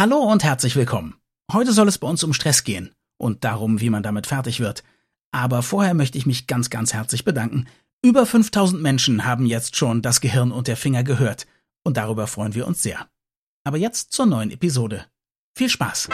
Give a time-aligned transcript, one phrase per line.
[0.00, 1.16] Hallo und herzlich willkommen.
[1.52, 4.82] Heute soll es bei uns um Stress gehen und darum, wie man damit fertig wird.
[5.30, 7.66] Aber vorher möchte ich mich ganz, ganz herzlich bedanken.
[8.02, 11.46] Über 5000 Menschen haben jetzt schon das Gehirn und der Finger gehört
[11.84, 13.08] und darüber freuen wir uns sehr.
[13.62, 15.04] Aber jetzt zur neuen Episode.
[15.54, 16.08] Viel Spaß!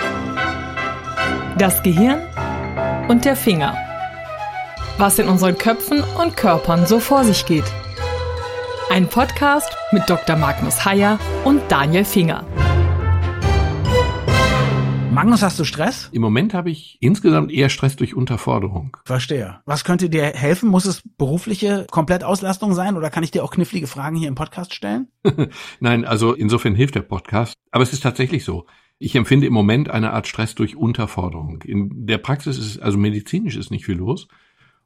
[1.57, 2.23] Das Gehirn
[3.09, 3.77] und der Finger.
[4.99, 7.73] Was in unseren Köpfen und Körpern so vor sich geht.
[8.91, 10.35] Ein Podcast mit Dr.
[10.35, 12.45] Magnus Heyer und Daniel Finger.
[15.17, 16.11] Magnus, hast du Stress?
[16.13, 18.99] Im Moment habe ich insgesamt eher Stress durch Unterforderung.
[19.07, 19.61] Verstehe.
[19.65, 20.69] Was könnte dir helfen?
[20.69, 24.75] Muss es berufliche Komplettauslastung sein oder kann ich dir auch knifflige Fragen hier im Podcast
[24.75, 25.09] stellen?
[25.81, 27.55] Nein, also insofern hilft der Podcast.
[27.71, 28.67] Aber es ist tatsächlich so.
[28.99, 31.63] Ich empfinde im Moment eine Art Stress durch Unterforderung.
[31.63, 34.29] In der Praxis ist, also medizinisch ist nicht viel los.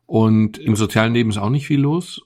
[0.07, 2.23] Und im sozialen Leben ist auch nicht viel los.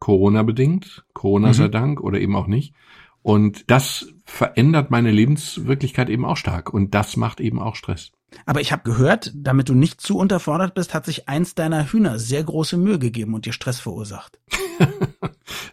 [0.00, 1.06] Corona bedingt.
[1.14, 1.54] Corona mhm.
[1.54, 2.74] sei Dank oder eben auch nicht.
[3.22, 6.72] Und das verändert meine Lebenswirklichkeit eben auch stark.
[6.72, 8.12] Und das macht eben auch Stress.
[8.46, 12.18] Aber ich habe gehört, damit du nicht zu unterfordert bist, hat sich eins deiner Hühner
[12.18, 14.38] sehr große Mühe gegeben und dir Stress verursacht.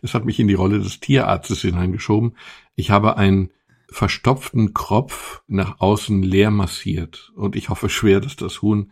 [0.02, 2.37] Es hat mich in die Rolle des Tierarztes hineingeschoben.
[2.75, 3.49] Ich habe einen
[3.89, 7.31] verstopften Kropf nach außen leer massiert.
[7.35, 8.91] Und ich hoffe schwer, dass das Huhn,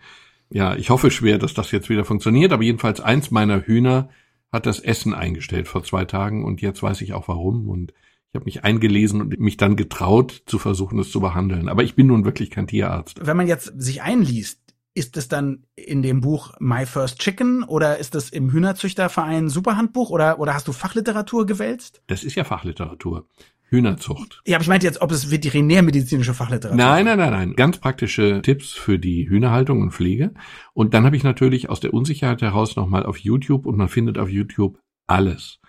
[0.49, 2.51] ja, ich hoffe schwer, dass das jetzt wieder funktioniert.
[2.51, 4.09] Aber jedenfalls eins meiner Hühner
[4.51, 7.69] hat das Essen eingestellt vor zwei Tagen und jetzt weiß ich auch warum.
[7.69, 7.93] Und
[8.33, 11.69] ich habe mich eingelesen und mich dann getraut, zu versuchen, es zu behandeln.
[11.69, 13.19] Aber ich bin nun wirklich kein Tierarzt.
[13.23, 14.59] Wenn man jetzt sich einliest,
[14.95, 20.09] ist es dann in dem Buch My First Chicken oder ist es im Hühnerzüchterverein Superhandbuch
[20.09, 22.01] oder, oder hast du Fachliteratur gewälzt?
[22.07, 23.27] Das ist ja Fachliteratur.
[23.65, 24.41] Hühnerzucht.
[24.47, 26.83] Ja, aber ich meinte jetzt, ob es veterinärmedizinische Fachliteratur ist.
[26.83, 27.53] Nein, nein, nein, nein.
[27.55, 30.33] Ganz praktische Tipps für die Hühnerhaltung und Pflege.
[30.73, 34.17] Und dann habe ich natürlich aus der Unsicherheit heraus nochmal auf YouTube und man findet
[34.17, 35.59] auf YouTube alles.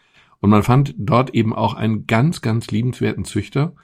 [0.40, 3.74] Und man fand dort eben auch einen ganz, ganz liebenswerten Züchter,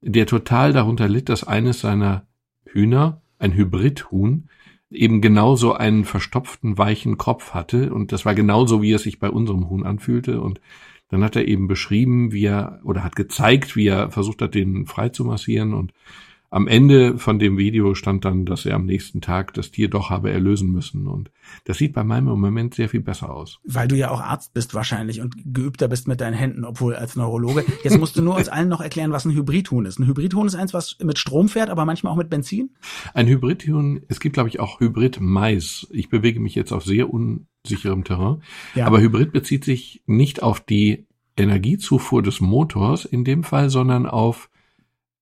[0.00, 2.26] der total darunter litt, dass eines seiner
[2.64, 4.48] Hühner, ein Hybridhuhn,
[4.90, 7.92] eben genauso einen verstopften, weichen Kopf hatte.
[7.92, 10.40] Und das war genauso, wie es sich bei unserem Huhn anfühlte.
[10.40, 10.60] Und
[11.08, 14.86] dann hat er eben beschrieben, wie er, oder hat gezeigt, wie er versucht hat, den
[14.86, 15.74] frei zu massieren.
[15.74, 15.92] Und
[16.52, 20.10] am Ende von dem Video stand dann, dass er am nächsten Tag das Tier doch
[20.10, 21.06] habe erlösen müssen.
[21.06, 21.30] Und
[21.64, 23.60] das sieht bei meinem Moment sehr viel besser aus.
[23.62, 27.14] Weil du ja auch Arzt bist wahrscheinlich und geübter bist mit deinen Händen, obwohl als
[27.14, 27.64] Neurologe.
[27.84, 30.00] Jetzt musst du nur uns allen noch erklären, was ein Hybridhuhn ist.
[30.00, 32.70] Ein Hybridhuhn ist eins, was mit Strom fährt, aber manchmal auch mit Benzin?
[33.14, 35.86] Ein Hybridhuhn, es gibt glaube ich auch Hybrid-Mais.
[35.92, 38.42] Ich bewege mich jetzt auf sehr unsicherem Terrain.
[38.74, 38.86] Ja.
[38.86, 41.06] Aber Hybrid bezieht sich nicht auf die
[41.36, 44.50] Energiezufuhr des Motors in dem Fall, sondern auf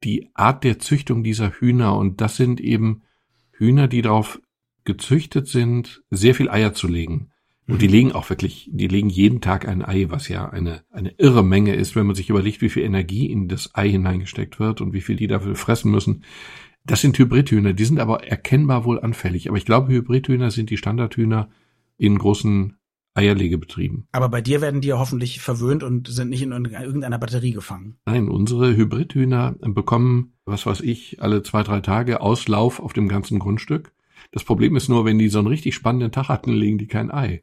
[0.05, 3.03] die Art der Züchtung dieser Hühner und das sind eben
[3.53, 4.41] Hühner, die darauf
[4.85, 7.31] gezüchtet sind, sehr viel Eier zu legen.
[7.67, 7.93] Und die mhm.
[7.93, 11.75] legen auch wirklich, die legen jeden Tag ein Ei, was ja eine, eine irre Menge
[11.75, 15.03] ist, wenn man sich überlegt, wie viel Energie in das Ei hineingesteckt wird und wie
[15.03, 16.25] viel die dafür fressen müssen.
[16.85, 19.49] Das sind Hybridhühner, die sind aber erkennbar wohl anfällig.
[19.49, 21.51] Aber ich glaube, Hybridhühner sind die Standardhühner
[21.99, 22.78] in großen
[23.19, 24.07] Eierlegebetrieben.
[24.13, 27.97] Aber bei dir werden die ja hoffentlich verwöhnt und sind nicht in irgendeiner Batterie gefangen.
[28.07, 33.39] Nein, unsere Hybridhühner bekommen, was weiß ich, alle zwei, drei Tage Auslauf auf dem ganzen
[33.39, 33.93] Grundstück.
[34.31, 37.11] Das Problem ist nur, wenn die so einen richtig spannenden Tag hatten, legen die kein
[37.11, 37.43] Ei.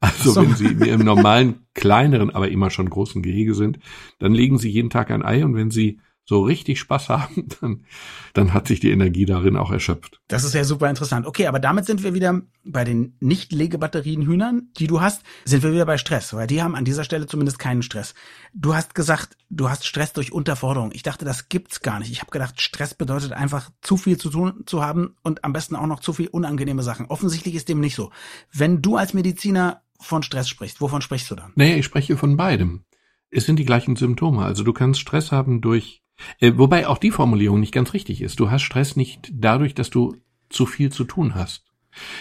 [0.00, 0.42] Also so.
[0.42, 3.78] wenn sie im normalen, kleineren, aber immer schon großen Gehege sind,
[4.18, 7.84] dann legen sie jeden Tag ein Ei und wenn sie so richtig Spaß haben, dann,
[8.32, 10.20] dann hat sich die Energie darin auch erschöpft.
[10.28, 11.26] Das ist ja super interessant.
[11.26, 15.62] Okay, aber damit sind wir wieder bei den nicht legebatterien Hühnern, die du hast, sind
[15.62, 18.14] wir wieder bei Stress, weil die haben an dieser Stelle zumindest keinen Stress.
[18.54, 20.92] Du hast gesagt, du hast Stress durch Unterforderung.
[20.92, 22.12] Ich dachte, das gibt's gar nicht.
[22.12, 25.76] Ich habe gedacht, Stress bedeutet einfach zu viel zu tun zu haben und am besten
[25.76, 27.06] auch noch zu viel unangenehme Sachen.
[27.06, 28.10] Offensichtlich ist dem nicht so.
[28.52, 31.52] Wenn du als Mediziner von Stress sprichst, wovon sprichst du dann?
[31.56, 32.84] Naja, ich spreche von beidem.
[33.30, 34.44] Es sind die gleichen Symptome.
[34.44, 36.01] Also du kannst Stress haben durch
[36.40, 38.40] wobei auch die Formulierung nicht ganz richtig ist.
[38.40, 40.16] Du hast Stress nicht dadurch, dass du
[40.48, 41.64] zu viel zu tun hast.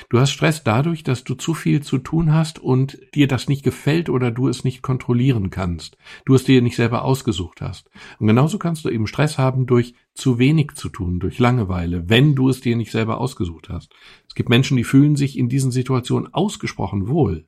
[0.10, 3.64] Du hast Stress dadurch, dass du zu viel zu tun hast und dir das nicht
[3.64, 5.98] gefällt oder du es nicht kontrollieren kannst.
[6.26, 7.90] Du es dir nicht selber ausgesucht hast.
[8.20, 12.36] Und genauso kannst du eben Stress haben durch zu wenig zu tun, durch Langeweile, wenn
[12.36, 13.94] du es dir nicht selber ausgesucht hast.
[14.28, 17.46] Es gibt Menschen, die fühlen sich in diesen Situationen ausgesprochen wohl.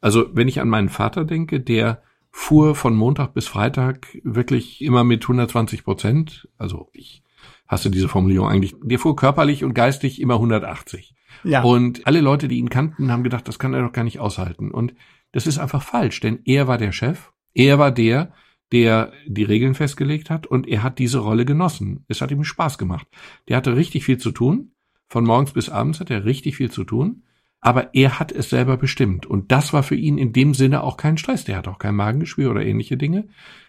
[0.00, 2.02] Also wenn ich an meinen Vater denke, der
[2.36, 6.48] fuhr von Montag bis Freitag wirklich immer mit 120 Prozent.
[6.58, 7.22] Also ich
[7.68, 8.74] hasse diese Formulierung eigentlich.
[8.82, 11.14] Der fuhr körperlich und geistig immer 180.
[11.44, 11.62] Ja.
[11.62, 14.72] Und alle Leute, die ihn kannten, haben gedacht, das kann er doch gar nicht aushalten.
[14.72, 14.94] Und
[15.30, 17.30] das ist einfach falsch, denn er war der Chef.
[17.54, 18.32] Er war der,
[18.72, 22.04] der die Regeln festgelegt hat und er hat diese Rolle genossen.
[22.08, 23.06] Es hat ihm Spaß gemacht.
[23.48, 24.72] Der hatte richtig viel zu tun.
[25.06, 27.22] Von morgens bis abends hat er richtig viel zu tun
[27.64, 29.26] aber er hat es selber bestimmt.
[29.26, 31.44] Und das war für ihn in dem Sinne auch kein Stress.
[31.44, 33.28] Der hat auch kein Magengeschwür oder ähnliche Dinge.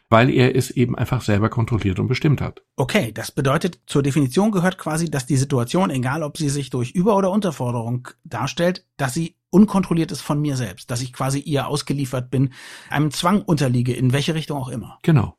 [0.09, 2.61] weil er es eben einfach selber kontrolliert und bestimmt hat.
[2.75, 6.91] Okay, das bedeutet, zur Definition gehört quasi, dass die Situation, egal ob sie sich durch
[6.91, 11.67] Über- oder Unterforderung darstellt, dass sie unkontrolliert ist von mir selbst, dass ich quasi ihr
[11.67, 12.53] ausgeliefert bin,
[12.89, 14.99] einem Zwang unterliege, in welche Richtung auch immer.
[15.01, 15.37] Genau.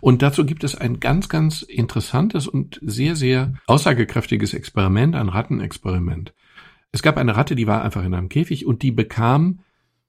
[0.00, 6.34] Und dazu gibt es ein ganz, ganz interessantes und sehr, sehr aussagekräftiges Experiment, ein Rattenexperiment.
[6.98, 9.60] Es gab eine Ratte, die war einfach in einem Käfig und die bekam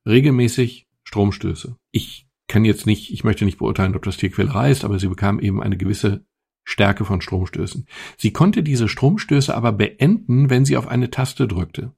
[0.07, 1.77] regelmäßig Stromstöße.
[1.91, 5.39] Ich kann jetzt nicht, ich möchte nicht beurteilen, ob das Tierquälerei ist, aber sie bekam
[5.39, 6.25] eben eine gewisse
[6.63, 7.85] Stärke von Stromstößen.
[8.17, 11.93] Sie konnte diese Stromstöße aber beenden, wenn sie auf eine Taste drückte.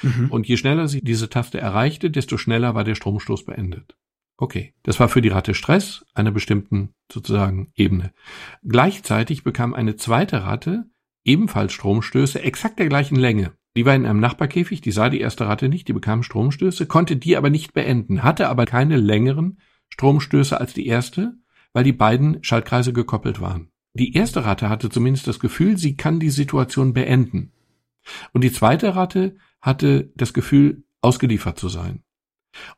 [0.00, 0.30] Mhm.
[0.30, 3.98] Und je schneller sie diese Taste erreichte, desto schneller war der Stromstoß beendet.
[4.38, 8.14] Okay, das war für die Ratte Stress einer bestimmten sozusagen Ebene.
[8.66, 10.86] Gleichzeitig bekam eine zweite Ratte
[11.22, 13.52] ebenfalls Stromstöße exakt der gleichen Länge.
[13.76, 17.16] Die war in einem Nachbarkäfig, die sah die erste Ratte nicht, die bekam Stromstöße, konnte
[17.16, 19.58] die aber nicht beenden, hatte aber keine längeren
[19.88, 21.34] Stromstöße als die erste,
[21.72, 23.70] weil die beiden Schaltkreise gekoppelt waren.
[23.94, 27.52] Die erste Ratte hatte zumindest das Gefühl, sie kann die Situation beenden.
[28.32, 32.02] Und die zweite Ratte hatte das Gefühl, ausgeliefert zu sein.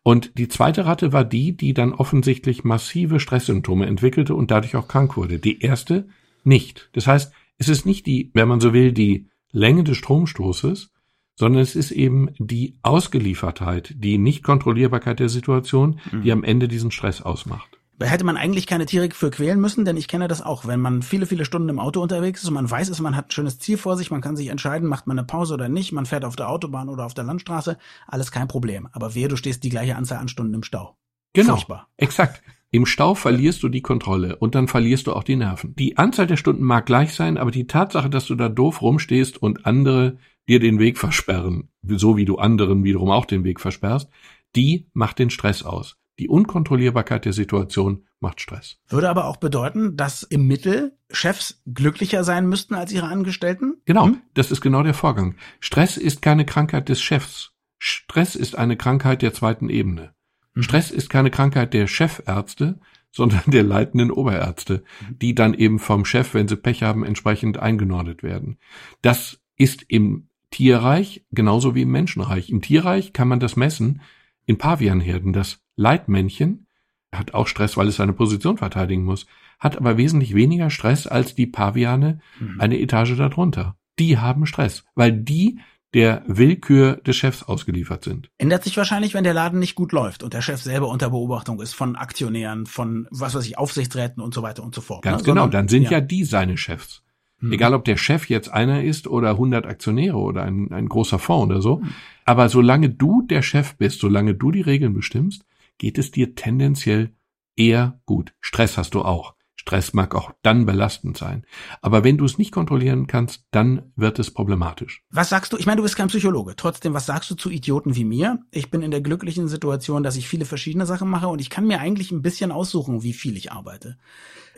[0.03, 4.89] Und die zweite Ratte war die, die dann offensichtlich massive Stresssymptome entwickelte und dadurch auch
[4.89, 5.39] krank wurde.
[5.39, 6.09] Die erste
[6.45, 6.91] nicht.
[6.93, 10.91] Das heißt, es ist nicht die, wenn man so will, die Länge des Stromstoßes,
[11.37, 16.23] sondern es ist eben die Ausgeliefertheit, die Nichtkontrollierbarkeit der Situation, mhm.
[16.23, 17.79] die am Ende diesen Stress ausmacht.
[17.97, 20.67] Da hätte man eigentlich keine Tiere für quälen müssen, denn ich kenne das auch.
[20.67, 23.29] Wenn man viele, viele Stunden im Auto unterwegs ist und man weiß es, man hat
[23.29, 25.93] ein schönes Ziel vor sich, man kann sich entscheiden, macht man eine Pause oder nicht,
[25.93, 27.79] man fährt auf der Autobahn oder auf der Landstraße,
[28.09, 28.89] alles kein Problem.
[28.91, 30.97] Aber wehe, du stehst die gleiche Anzahl an Stunden im Stau.
[31.35, 31.53] Genau.
[31.53, 31.89] Furchtbar.
[31.97, 32.43] Exakt.
[32.75, 35.77] Im Stau verlierst du die Kontrolle und dann verlierst du auch die Nerven.
[35.77, 39.41] Die Anzahl der Stunden mag gleich sein, aber die Tatsache, dass du da doof rumstehst
[39.41, 40.19] und andere
[40.49, 44.11] dir den Weg versperren, so wie du anderen wiederum auch den Weg versperrst,
[44.57, 45.99] die macht den Stress aus.
[46.19, 48.81] Die Unkontrollierbarkeit der Situation macht Stress.
[48.89, 53.77] Würde aber auch bedeuten, dass im Mittel Chefs glücklicher sein müssten als ihre Angestellten?
[53.85, 54.21] Genau, hm?
[54.35, 55.37] das ist genau der Vorgang.
[55.61, 57.53] Stress ist keine Krankheit des Chefs.
[57.79, 60.13] Stress ist eine Krankheit der zweiten Ebene.
[60.55, 60.63] Hm.
[60.63, 62.79] Stress ist keine Krankheit der Chefärzte,
[63.11, 65.19] sondern der leitenden Oberärzte, hm.
[65.19, 68.59] die dann eben vom Chef, wenn sie Pech haben, entsprechend eingenordet werden.
[69.03, 72.51] Das ist im Tierreich genauso wie im Menschenreich.
[72.51, 74.03] Im Tierreich kann man das messen
[74.47, 75.33] in Pavianherden.
[75.33, 76.67] Das Leitmännchen
[77.13, 79.27] hat auch Stress, weil es seine Position verteidigen muss,
[79.59, 82.61] hat aber wesentlich weniger Stress als die Paviane mhm.
[82.61, 83.77] eine Etage darunter.
[83.99, 85.61] Die haben Stress, weil die
[85.95, 88.29] der Willkür des Chefs ausgeliefert sind.
[88.37, 91.61] Ändert sich wahrscheinlich, wenn der Laden nicht gut läuft und der Chef selber unter Beobachtung
[91.61, 95.03] ist von Aktionären, von was weiß ich, Aufsichtsräten und so weiter und so fort.
[95.03, 95.27] Ganz ne?
[95.27, 95.93] genau, dann sind ja.
[95.93, 97.03] ja die seine Chefs.
[97.39, 97.53] Mhm.
[97.53, 101.53] Egal, ob der Chef jetzt einer ist oder 100 Aktionäre oder ein, ein großer Fonds
[101.53, 101.77] oder so.
[101.79, 101.91] Mhm.
[102.25, 105.45] Aber solange du der Chef bist, solange du die Regeln bestimmst,
[105.79, 107.13] geht es dir tendenziell
[107.57, 108.35] eher gut.
[108.41, 109.35] Stress hast du auch.
[109.65, 111.47] Stress mag auch dann belastend sein.
[111.81, 115.03] Aber wenn du es nicht kontrollieren kannst, dann wird es problematisch.
[115.11, 115.57] Was sagst du?
[115.57, 116.55] Ich meine, du bist kein Psychologe.
[116.55, 118.41] Trotzdem, was sagst du zu Idioten wie mir?
[118.51, 121.67] Ich bin in der glücklichen Situation, dass ich viele verschiedene Sachen mache und ich kann
[121.67, 123.97] mir eigentlich ein bisschen aussuchen, wie viel ich arbeite.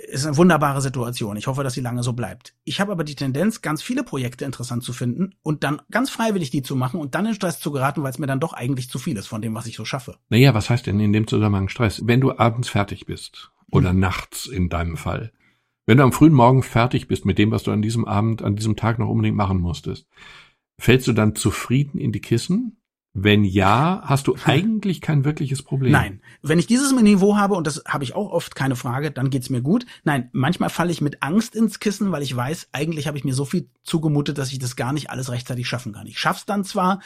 [0.09, 1.37] Ist eine wunderbare Situation.
[1.37, 2.55] Ich hoffe, dass sie lange so bleibt.
[2.65, 6.51] Ich habe aber die Tendenz, ganz viele Projekte interessant zu finden und dann ganz freiwillig
[6.51, 8.91] die zu machen und dann in Stress zu geraten, weil es mir dann doch eigentlich
[8.91, 10.17] zu viel ist von dem, was ich so schaffe.
[10.31, 12.03] Naja, was heißt denn in dem Zusammenhang Stress?
[12.05, 14.01] Wenn du abends fertig bist oder mhm.
[14.01, 15.33] nachts in deinem Fall.
[15.87, 18.57] Wenn du am frühen Morgen fertig bist mit dem, was du an diesem Abend, an
[18.57, 20.09] diesem Tag noch unbedingt machen musstest,
[20.79, 22.79] fällst du dann zufrieden in die Kissen
[23.19, 25.91] wenn ja, hast du eigentlich kein wirkliches Problem.
[25.91, 26.21] Nein.
[26.43, 29.49] Wenn ich dieses Niveau habe, und das habe ich auch oft, keine Frage, dann geht's
[29.49, 29.87] mir gut.
[30.05, 33.33] Nein, manchmal falle ich mit Angst ins Kissen, weil ich weiß, eigentlich habe ich mir
[33.33, 36.07] so viel zugemutet, dass ich das gar nicht alles rechtzeitig schaffen kann.
[36.07, 37.01] Ich schaff's dann zwar,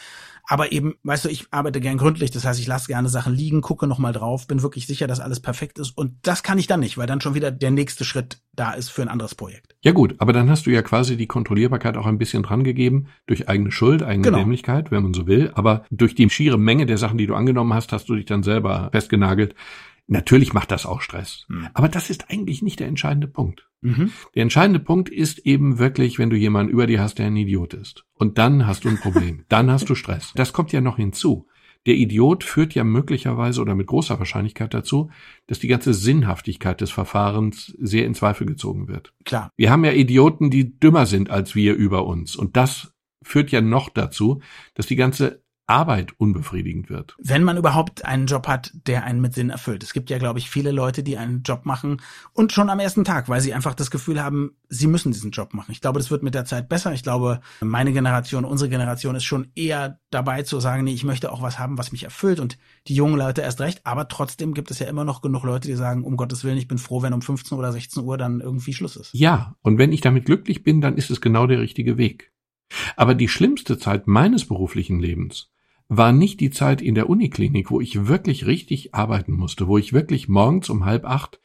[0.45, 3.61] aber eben, weißt du, ich arbeite gern gründlich, das heißt, ich lasse gerne Sachen liegen,
[3.61, 5.97] gucke nochmal drauf, bin wirklich sicher, dass alles perfekt ist.
[5.97, 8.89] Und das kann ich dann nicht, weil dann schon wieder der nächste Schritt da ist
[8.89, 9.75] für ein anderes Projekt.
[9.81, 13.07] Ja gut, aber dann hast du ja quasi die Kontrollierbarkeit auch ein bisschen dran gegeben,
[13.25, 14.39] durch eigene Schuld, eigene genau.
[14.39, 15.51] Dämlichkeit, wenn man so will.
[15.55, 18.43] Aber durch die schiere Menge der Sachen, die du angenommen hast, hast du dich dann
[18.43, 19.55] selber festgenagelt.
[20.07, 21.45] Natürlich macht das auch Stress.
[21.47, 21.69] Mhm.
[21.73, 23.69] Aber das ist eigentlich nicht der entscheidende Punkt.
[23.81, 24.11] Mhm.
[24.35, 27.73] Der entscheidende Punkt ist eben wirklich, wenn du jemanden über dir hast, der ein Idiot
[27.73, 28.05] ist.
[28.13, 29.45] Und dann hast du ein Problem.
[29.49, 30.33] dann hast du Stress.
[30.35, 31.47] Das kommt ja noch hinzu.
[31.87, 35.09] Der Idiot führt ja möglicherweise oder mit großer Wahrscheinlichkeit dazu,
[35.47, 39.13] dass die ganze Sinnhaftigkeit des Verfahrens sehr in Zweifel gezogen wird.
[39.25, 39.49] Klar.
[39.57, 42.35] Wir haben ja Idioten, die dümmer sind als wir über uns.
[42.35, 44.41] Und das führt ja noch dazu,
[44.75, 47.15] dass die ganze Arbeit unbefriedigend wird.
[47.17, 49.83] Wenn man überhaupt einen Job hat, der einen mit Sinn erfüllt.
[49.83, 52.01] Es gibt ja, glaube ich, viele Leute, die einen Job machen
[52.33, 55.53] und schon am ersten Tag, weil sie einfach das Gefühl haben, sie müssen diesen Job
[55.53, 55.71] machen.
[55.71, 56.93] Ich glaube, das wird mit der Zeit besser.
[56.93, 61.31] Ich glaube, meine Generation, unsere Generation ist schon eher dabei zu sagen, nee, ich möchte
[61.31, 63.81] auch was haben, was mich erfüllt und die jungen Leute erst recht.
[63.85, 66.67] Aber trotzdem gibt es ja immer noch genug Leute, die sagen, um Gottes Willen, ich
[66.67, 69.11] bin froh, wenn um 15 oder 16 Uhr dann irgendwie Schluss ist.
[69.13, 72.31] Ja, und wenn ich damit glücklich bin, dann ist es genau der richtige Weg.
[72.95, 75.50] Aber die schlimmste Zeit meines beruflichen Lebens
[75.93, 79.91] war nicht die Zeit in der Uniklinik, wo ich wirklich richtig arbeiten musste, wo ich
[79.91, 81.41] wirklich morgens um halb acht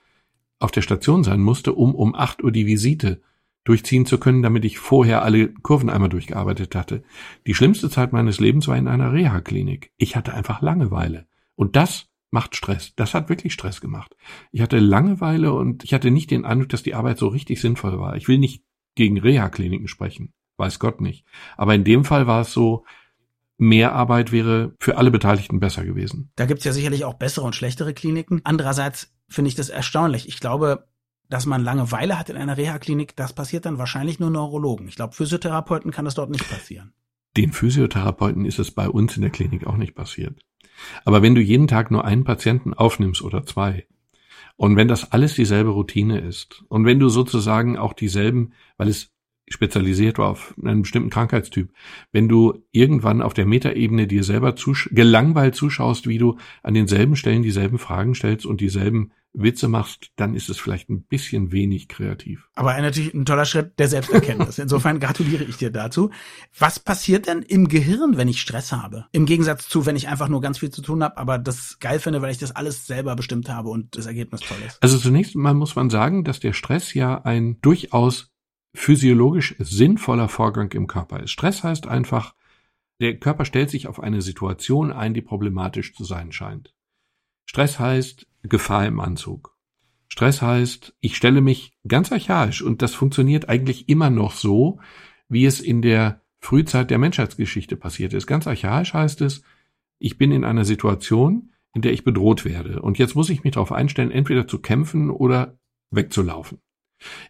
[0.60, 3.20] auf der Station sein musste, um um acht Uhr die Visite
[3.64, 7.02] durchziehen zu können, damit ich vorher alle Kurven einmal durchgearbeitet hatte.
[7.48, 9.90] Die schlimmste Zeit meines Lebens war in einer Reha-Klinik.
[9.96, 11.26] Ich hatte einfach Langeweile.
[11.56, 12.94] Und das macht Stress.
[12.94, 14.14] Das hat wirklich Stress gemacht.
[14.52, 17.98] Ich hatte Langeweile und ich hatte nicht den Eindruck, dass die Arbeit so richtig sinnvoll
[17.98, 18.14] war.
[18.14, 18.62] Ich will nicht
[18.94, 20.32] gegen Reha-Kliniken sprechen.
[20.56, 21.24] Weiß Gott nicht.
[21.56, 22.84] Aber in dem Fall war es so,
[23.58, 26.30] mehr Arbeit wäre für alle Beteiligten besser gewesen.
[26.36, 28.40] Da gibt's ja sicherlich auch bessere und schlechtere Kliniken.
[28.44, 30.28] Andererseits finde ich das erstaunlich.
[30.28, 30.86] Ich glaube,
[31.28, 34.88] dass man Langeweile hat in einer Reha-Klinik, das passiert dann wahrscheinlich nur Neurologen.
[34.88, 36.92] Ich glaube, Physiotherapeuten kann das dort nicht passieren.
[37.36, 40.38] Den Physiotherapeuten ist es bei uns in der Klinik auch nicht passiert.
[41.04, 43.86] Aber wenn du jeden Tag nur einen Patienten aufnimmst oder zwei,
[44.56, 49.10] und wenn das alles dieselbe Routine ist, und wenn du sozusagen auch dieselben, weil es
[49.48, 51.70] spezialisiert war auf einen bestimmten Krankheitstyp,
[52.12, 57.16] wenn du irgendwann auf der Metaebene dir selber zusch gelangweilt zuschaust, wie du an denselben
[57.16, 61.88] Stellen dieselben Fragen stellst und dieselben Witze machst, dann ist es vielleicht ein bisschen wenig
[61.88, 62.48] kreativ.
[62.54, 64.58] Aber natürlich ein toller Schritt der Selbsterkenntnis.
[64.58, 66.10] Insofern gratuliere ich dir dazu.
[66.58, 69.06] Was passiert denn im Gehirn, wenn ich Stress habe?
[69.12, 72.00] Im Gegensatz zu, wenn ich einfach nur ganz viel zu tun habe, aber das geil
[72.00, 74.82] finde, weil ich das alles selber bestimmt habe und das Ergebnis toll ist.
[74.82, 78.32] Also zunächst mal muss man sagen, dass der Stress ja ein durchaus
[78.76, 81.30] physiologisch sinnvoller Vorgang im Körper ist.
[81.30, 82.34] Stress heißt einfach,
[83.00, 86.74] der Körper stellt sich auf eine Situation ein, die problematisch zu sein scheint.
[87.46, 89.56] Stress heißt Gefahr im Anzug.
[90.08, 94.78] Stress heißt, ich stelle mich ganz archaisch und das funktioniert eigentlich immer noch so,
[95.28, 98.26] wie es in der Frühzeit der Menschheitsgeschichte passiert ist.
[98.26, 99.42] Ganz archaisch heißt es,
[99.98, 103.54] ich bin in einer Situation, in der ich bedroht werde und jetzt muss ich mich
[103.54, 105.58] darauf einstellen, entweder zu kämpfen oder
[105.90, 106.60] wegzulaufen.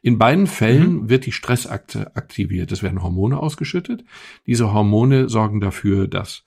[0.02, 1.08] In beiden Fällen mhm.
[1.08, 2.73] wird die Stressakte aktiviert.
[2.73, 4.04] Es werden Hormone ausgeschüttet.
[4.46, 6.44] Diese Hormone sorgen dafür, dass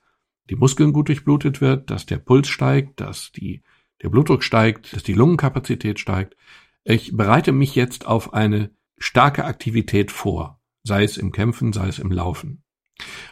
[0.48, 3.62] die Muskeln gut durchblutet wird, dass der Puls steigt, dass die,
[4.02, 6.36] der Blutdruck steigt, dass die Lungenkapazität steigt.
[6.84, 11.98] Ich bereite mich jetzt auf eine starke Aktivität vor, sei es im Kämpfen, sei es
[11.98, 12.62] im Laufen.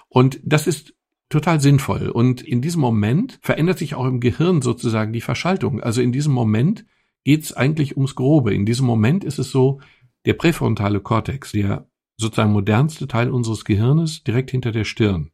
[0.09, 0.95] Und das ist
[1.29, 2.09] total sinnvoll.
[2.09, 5.81] Und in diesem Moment verändert sich auch im Gehirn sozusagen die Verschaltung.
[5.81, 6.87] Also in diesem Moment
[7.25, 8.55] geht es eigentlich ums Grobe.
[8.55, 9.81] In diesem Moment ist es so,
[10.25, 15.31] der präfrontale Kortex, der sozusagen modernste Teil unseres Gehirnes, direkt hinter der Stirn,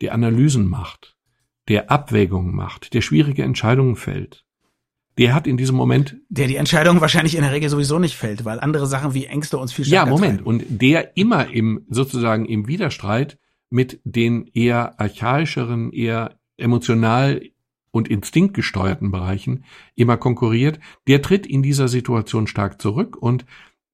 [0.00, 1.16] der Analysen macht,
[1.68, 4.44] der Abwägungen macht, der schwierige Entscheidungen fällt,
[5.18, 6.16] der hat in diesem Moment.
[6.28, 9.58] Der die Entscheidung wahrscheinlich in der Regel sowieso nicht fällt, weil andere Sachen wie Ängste
[9.58, 10.38] uns viel stärker Ja, Moment.
[10.38, 10.46] Treiben.
[10.46, 17.42] Und der immer im, sozusagen im Widerstreit mit den eher archaischeren, eher emotional
[17.90, 19.64] und instinktgesteuerten Bereichen
[19.94, 23.44] immer konkurriert, der tritt in dieser Situation stark zurück und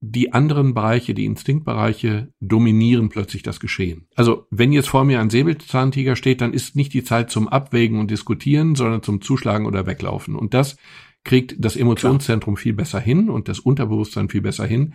[0.07, 4.07] die anderen Bereiche, die Instinktbereiche, dominieren plötzlich das Geschehen.
[4.15, 7.99] Also wenn jetzt vor mir ein Säbelzahntiger steht, dann ist nicht die Zeit zum Abwägen
[7.99, 10.37] und Diskutieren, sondern zum Zuschlagen oder Weglaufen.
[10.37, 10.77] Und das
[11.25, 14.93] kriegt das Emotionszentrum viel besser hin und das Unterbewusstsein viel besser hin.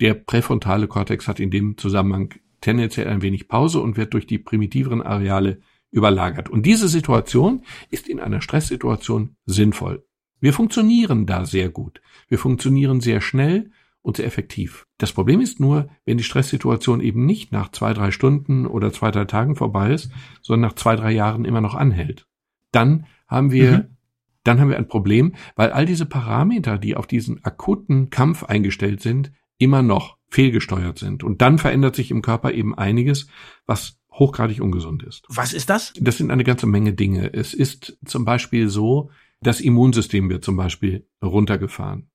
[0.00, 4.38] Der präfrontale Kortex hat in dem Zusammenhang tendenziell ein wenig Pause und wird durch die
[4.38, 6.48] primitiveren Areale überlagert.
[6.48, 10.04] Und diese Situation ist in einer Stresssituation sinnvoll.
[10.40, 12.00] Wir funktionieren da sehr gut.
[12.28, 13.70] Wir funktionieren sehr schnell
[14.02, 14.86] und sehr effektiv.
[14.98, 19.10] Das Problem ist nur, wenn die Stresssituation eben nicht nach zwei, drei Stunden oder zwei,
[19.10, 20.10] drei Tagen vorbei ist,
[20.42, 22.26] sondern nach zwei, drei Jahren immer noch anhält.
[22.70, 23.96] Dann haben wir, mhm.
[24.44, 29.02] dann haben wir ein Problem, weil all diese Parameter, die auf diesen akuten Kampf eingestellt
[29.02, 31.24] sind, immer noch fehlgesteuert sind.
[31.24, 33.28] Und dann verändert sich im Körper eben einiges,
[33.66, 35.24] was hochgradig ungesund ist.
[35.28, 35.92] Was ist das?
[36.00, 37.32] Das sind eine ganze Menge Dinge.
[37.32, 39.10] Es ist zum Beispiel so,
[39.40, 42.08] das Immunsystem wird zum Beispiel runtergefahren.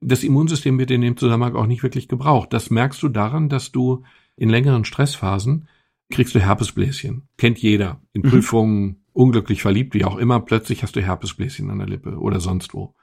[0.00, 2.52] Das Immunsystem wird in dem Zusammenhang auch nicht wirklich gebraucht.
[2.52, 4.04] Das merkst du daran, dass du
[4.36, 5.68] in längeren Stressphasen
[6.10, 7.28] kriegst du Herpesbläschen.
[7.36, 8.00] Kennt jeder.
[8.12, 8.30] In mhm.
[8.30, 12.74] Prüfungen, unglücklich verliebt, wie auch immer, plötzlich hast du Herpesbläschen an der Lippe oder sonst
[12.74, 12.94] wo.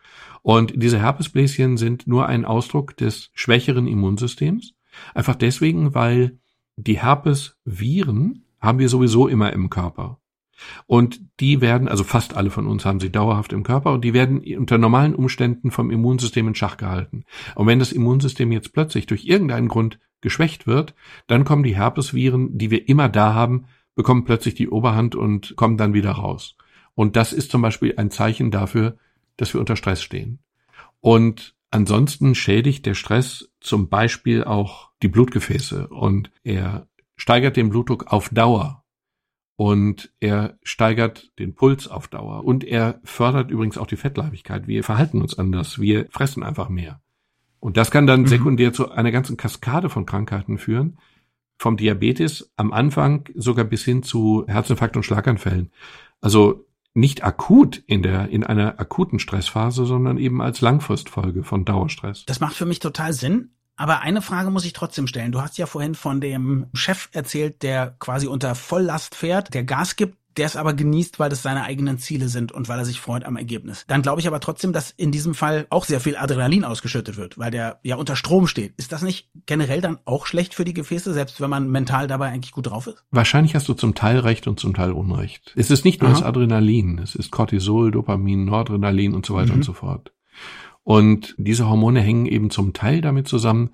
[0.41, 4.73] Und diese Herpesbläschen sind nur ein Ausdruck des schwächeren Immunsystems.
[5.13, 6.39] Einfach deswegen, weil
[6.79, 10.19] die Herpesviren haben wir sowieso immer im Körper.
[10.87, 14.13] Und die werden, also fast alle von uns haben sie dauerhaft im Körper und die
[14.13, 17.23] werden unter normalen Umständen vom Immunsystem in Schach gehalten.
[17.55, 20.95] Und wenn das Immunsystem jetzt plötzlich durch irgendeinen Grund geschwächt wird,
[21.27, 25.77] dann kommen die Herpesviren, die wir immer da haben, bekommen plötzlich die Oberhand und kommen
[25.77, 26.57] dann wieder raus.
[26.93, 28.97] Und das ist zum Beispiel ein Zeichen dafür,
[29.37, 30.39] dass wir unter Stress stehen.
[30.99, 38.07] Und ansonsten schädigt der Stress zum Beispiel auch die Blutgefäße und er steigert den Blutdruck
[38.07, 38.83] auf Dauer
[39.55, 44.67] und er steigert den Puls auf Dauer und er fördert übrigens auch die Fettleibigkeit.
[44.67, 47.01] Wir verhalten uns anders, wir fressen einfach mehr.
[47.59, 48.27] Und das kann dann mhm.
[48.27, 50.97] sekundär zu einer ganzen Kaskade von Krankheiten führen,
[51.57, 55.71] vom Diabetes am Anfang sogar bis hin zu Herzinfarkt und Schlaganfällen.
[56.21, 62.25] Also nicht akut in der, in einer akuten Stressphase, sondern eben als Langfristfolge von Dauerstress.
[62.25, 63.51] Das macht für mich total Sinn.
[63.79, 65.31] Aber eine Frage muss ich trotzdem stellen.
[65.31, 69.95] Du hast ja vorhin von dem Chef erzählt, der quasi unter Volllast fährt, der Gas
[69.95, 73.01] gibt der es aber genießt, weil das seine eigenen Ziele sind und weil er sich
[73.01, 73.83] freut am Ergebnis.
[73.87, 77.37] Dann glaube ich aber trotzdem, dass in diesem Fall auch sehr viel Adrenalin ausgeschüttet wird,
[77.37, 78.73] weil der ja unter Strom steht.
[78.77, 82.27] Ist das nicht generell dann auch schlecht für die Gefäße, selbst wenn man mental dabei
[82.27, 83.03] eigentlich gut drauf ist?
[83.11, 85.51] Wahrscheinlich hast du zum Teil recht und zum Teil Unrecht.
[85.57, 86.19] Es ist nicht nur Aha.
[86.19, 89.55] das Adrenalin, es ist Cortisol, Dopamin, Noradrenalin und so weiter mhm.
[89.55, 90.13] und so fort.
[90.89, 93.69] Und diese Hormone hängen eben zum Teil damit zusammen,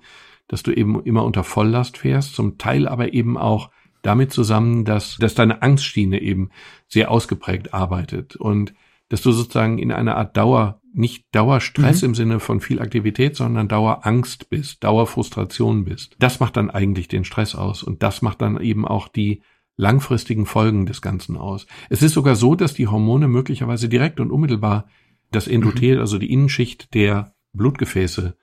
[0.48, 3.70] dass du eben immer unter Volllast fährst, zum Teil aber eben auch
[4.02, 6.50] damit zusammen, dass, dass deine Angstschiene eben
[6.88, 8.74] sehr ausgeprägt arbeitet und
[9.08, 12.08] dass du sozusagen in einer Art Dauer, nicht Dauerstress mhm.
[12.08, 16.16] im Sinne von viel Aktivität, sondern Dauerangst bist, Dauerfrustration bist.
[16.18, 19.40] Das macht dann eigentlich den Stress aus und das macht dann eben auch die
[19.78, 21.66] langfristigen Folgen des Ganzen aus.
[21.88, 24.84] Es ist sogar so, dass die Hormone möglicherweise direkt und unmittelbar
[25.30, 28.36] das Endothel, also die Innenschicht der Blutgefäße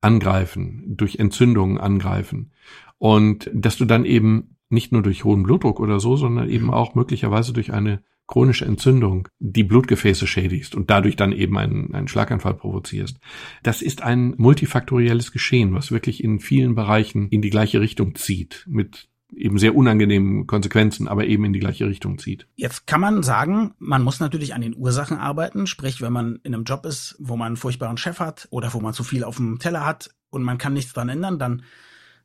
[0.00, 2.52] angreifen, durch Entzündungen angreifen.
[2.98, 6.94] Und dass du dann eben nicht nur durch hohen Blutdruck oder so, sondern eben auch
[6.94, 12.54] möglicherweise durch eine chronische Entzündung die Blutgefäße schädigst und dadurch dann eben einen, einen Schlaganfall
[12.54, 13.18] provozierst.
[13.62, 18.64] Das ist ein multifaktorielles Geschehen, was wirklich in vielen Bereichen in die gleiche Richtung zieht,
[18.68, 22.46] mit eben sehr unangenehmen Konsequenzen, aber eben in die gleiche Richtung zieht.
[22.56, 26.54] Jetzt kann man sagen, man muss natürlich an den Ursachen arbeiten, sprich, wenn man in
[26.54, 29.36] einem Job ist, wo man einen furchtbaren Chef hat oder wo man zu viel auf
[29.36, 31.62] dem Teller hat und man kann nichts dran ändern, dann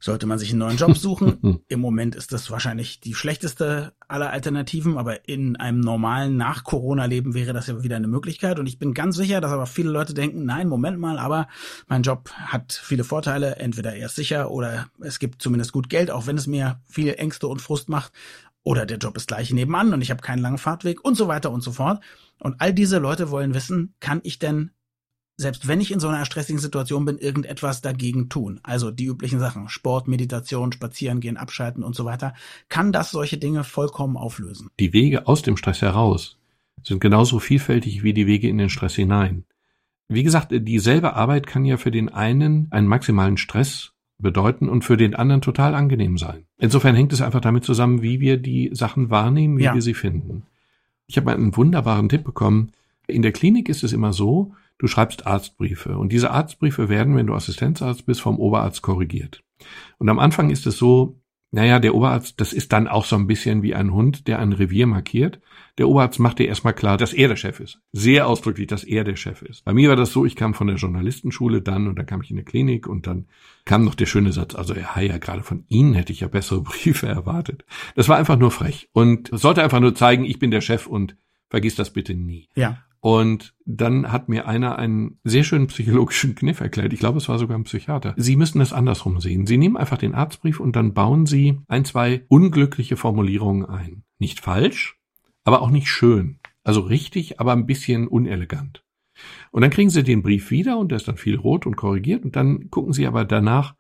[0.02, 1.62] sollte man sich einen neuen Job suchen.
[1.68, 7.54] Im Moment ist das wahrscheinlich die schlechteste aller Alternativen, aber in einem normalen Nach-Corona-Leben wäre
[7.54, 8.60] das ja wieder eine Möglichkeit.
[8.60, 11.48] Und ich bin ganz sicher, dass aber viele Leute denken, nein, Moment mal, aber
[11.88, 13.58] mein Job hat viele Vorteile.
[13.58, 17.14] Entweder er ist sicher oder es gibt zumindest gut Geld, auch wenn es mir viel
[17.14, 18.12] Ängste und Frust macht.
[18.64, 21.52] Oder der Job ist gleich nebenan und ich habe keinen langen Fahrtweg und so weiter
[21.52, 22.04] und so fort.
[22.40, 24.72] Und all diese Leute wollen wissen, kann ich denn
[25.42, 28.60] selbst wenn ich in so einer stressigen Situation bin, irgendetwas dagegen tun.
[28.64, 32.34] Also die üblichen Sachen, Sport, Meditation, Spazieren gehen, abschalten und so weiter,
[32.70, 34.70] kann das solche Dinge vollkommen auflösen.
[34.80, 36.38] Die Wege aus dem Stress heraus
[36.84, 39.44] sind genauso vielfältig wie die Wege in den Stress hinein.
[40.08, 44.98] Wie gesagt, dieselbe Arbeit kann ja für den einen einen maximalen Stress bedeuten und für
[44.98, 46.46] den anderen total angenehm sein.
[46.58, 49.74] Insofern hängt es einfach damit zusammen, wie wir die Sachen wahrnehmen, wie ja.
[49.74, 50.44] wir sie finden.
[51.08, 52.72] Ich habe einen wunderbaren Tipp bekommen.
[53.08, 57.28] In der Klinik ist es immer so, Du schreibst Arztbriefe und diese Arztbriefe werden, wenn
[57.28, 59.44] du Assistenzarzt bist, vom Oberarzt korrigiert.
[60.00, 63.28] Und am Anfang ist es so, naja, der Oberarzt, das ist dann auch so ein
[63.28, 65.40] bisschen wie ein Hund, der ein Revier markiert.
[65.78, 67.80] Der Oberarzt macht dir erstmal klar, dass er der Chef ist.
[67.92, 69.64] Sehr ausdrücklich, dass er der Chef ist.
[69.66, 72.32] Bei mir war das so, ich kam von der Journalistenschule dann und dann kam ich
[72.32, 73.28] in eine Klinik und dann
[73.66, 76.62] kam noch der schöne Satz, also Herr Heier, gerade von Ihnen hätte ich ja bessere
[76.64, 77.66] Briefe erwartet.
[77.94, 81.18] Das war einfach nur frech und sollte einfach nur zeigen, ich bin der Chef und
[81.52, 82.50] vergiss das bitte nie.
[82.56, 82.80] Ja.
[83.02, 86.94] Und dann hat mir einer einen sehr schönen psychologischen Kniff erklärt.
[86.94, 88.14] Ich glaube, es war sogar ein Psychiater.
[88.16, 89.48] Sie müssen es andersrum sehen.
[89.48, 94.04] Sie nehmen einfach den Arztbrief und dann bauen Sie ein, zwei unglückliche Formulierungen ein.
[94.20, 95.00] Nicht falsch,
[95.44, 96.38] aber auch nicht schön.
[96.64, 98.84] Also richtig, aber ein bisschen unelegant.
[99.50, 102.24] Und dann kriegen Sie den Brief wieder und der ist dann viel rot und korrigiert
[102.24, 103.76] und dann gucken Sie aber danach,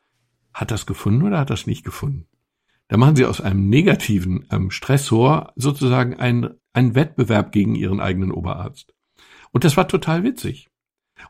[0.51, 2.27] hat das gefunden oder hat das nicht gefunden?
[2.87, 8.31] Da machen Sie aus einem negativen ähm, Stressor sozusagen einen, einen Wettbewerb gegen Ihren eigenen
[8.31, 8.93] Oberarzt.
[9.51, 10.69] Und das war total witzig.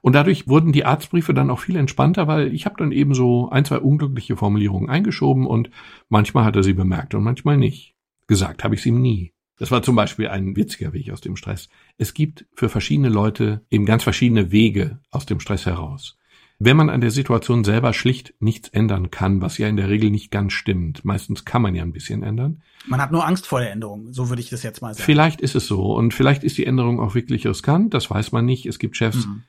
[0.02, 3.50] Und dadurch wurden die Arztbriefe dann auch viel entspannter, weil ich habe dann eben so
[3.50, 5.70] ein, zwei unglückliche Formulierungen eingeschoben und
[6.08, 7.94] manchmal hat er sie bemerkt und manchmal nicht.
[8.28, 9.34] Gesagt habe ich es ihm nie.
[9.58, 11.70] Das war zum Beispiel ein witziger Weg aus dem Stress.
[11.98, 16.18] Es gibt für verschiedene Leute eben ganz verschiedene Wege aus dem Stress heraus.
[16.64, 20.12] Wenn man an der Situation selber schlicht nichts ändern kann, was ja in der Regel
[20.12, 22.62] nicht ganz stimmt, meistens kann man ja ein bisschen ändern.
[22.86, 25.04] Man hat nur Angst vor der Änderung, so würde ich das jetzt mal sagen.
[25.04, 28.46] Vielleicht ist es so und vielleicht ist die Änderung auch wirklich riskant, das weiß man
[28.46, 28.68] nicht.
[28.68, 29.42] Es gibt Chefs, mhm.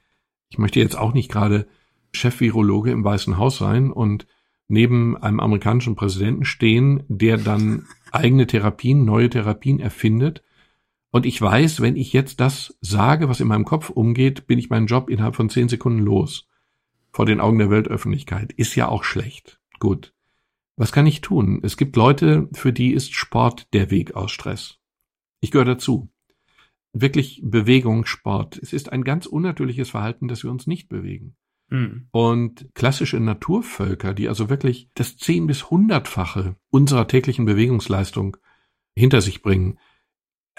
[0.49, 1.67] ich möchte jetzt auch nicht gerade
[2.15, 4.27] Chef-Virologe im Weißen Haus sein und
[4.69, 10.43] neben einem amerikanischen Präsidenten stehen, der dann eigene Therapien, neue Therapien erfindet.
[11.11, 14.71] Und ich weiß, wenn ich jetzt das sage, was in meinem Kopf umgeht, bin ich
[14.71, 16.49] meinen Job innerhalb von zehn Sekunden los
[17.13, 18.53] vor den Augen der Weltöffentlichkeit.
[18.53, 19.61] Ist ja auch schlecht.
[19.79, 20.15] Gut.
[20.77, 21.61] Was kann ich tun?
[21.63, 24.79] Es gibt Leute, für die ist Sport der Weg aus Stress.
[25.41, 26.11] Ich gehöre dazu.
[26.93, 28.59] Wirklich Bewegung, Sport.
[28.59, 31.37] Es ist ein ganz unnatürliches Verhalten, dass wir uns nicht bewegen.
[31.69, 32.09] Hm.
[32.11, 38.37] Und klassische Naturvölker, die also wirklich das zehn bis hundertfache unserer täglichen Bewegungsleistung
[38.95, 39.79] hinter sich bringen,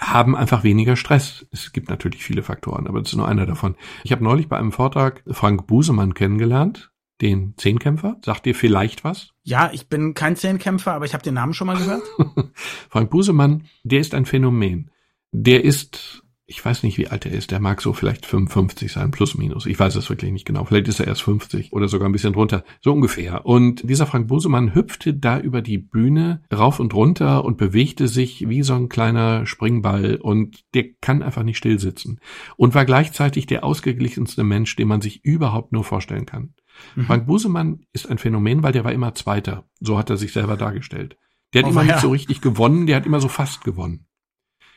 [0.00, 1.46] haben einfach weniger Stress.
[1.50, 3.76] Es gibt natürlich viele Faktoren, aber das ist nur einer davon.
[4.02, 8.16] Ich habe neulich bei einem Vortrag Frank Busemann kennengelernt, den Zehnkämpfer.
[8.24, 9.30] Sagt dir vielleicht was?
[9.42, 12.02] Ja, ich bin kein Zehnkämpfer, aber ich habe den Namen schon mal gehört.
[12.90, 14.90] Frank Busemann, der ist ein Phänomen.
[15.30, 17.50] Der ist ich weiß nicht, wie alt er ist.
[17.50, 19.64] Der mag so vielleicht 55 sein, plus minus.
[19.64, 20.64] Ich weiß es wirklich nicht genau.
[20.64, 22.64] Vielleicht ist er erst 50 oder sogar ein bisschen drunter.
[22.82, 23.46] So ungefähr.
[23.46, 28.46] Und dieser Frank Busemann hüpfte da über die Bühne rauf und runter und bewegte sich
[28.48, 32.20] wie so ein kleiner Springball und der kann einfach nicht still sitzen.
[32.56, 36.52] Und war gleichzeitig der ausgeglichenste Mensch, den man sich überhaupt nur vorstellen kann.
[36.94, 37.04] Mhm.
[37.06, 39.64] Frank Busemann ist ein Phänomen, weil der war immer Zweiter.
[39.80, 41.16] So hat er sich selber dargestellt.
[41.54, 41.94] Der hat oh, immer ja.
[41.94, 44.06] nicht so richtig gewonnen, der hat immer so fast gewonnen.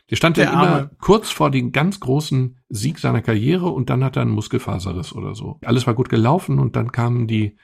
[0.09, 4.15] Der stand dann immer kurz vor den ganz großen Sieg seiner Karriere und dann hat
[4.15, 5.59] er einen Muskelfaserriss oder so.
[5.65, 7.57] Alles war gut gelaufen und dann kamen die